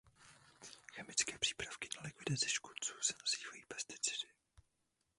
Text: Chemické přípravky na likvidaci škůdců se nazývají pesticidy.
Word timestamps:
Chemické 0.93 1.37
přípravky 1.39 1.89
na 1.95 2.01
likvidaci 2.03 2.49
škůdců 2.49 2.93
se 3.01 3.13
nazývají 3.19 3.65
pesticidy. 3.67 4.27